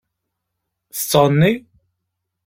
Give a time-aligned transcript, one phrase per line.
[0.95, 1.51] Tettɣenni?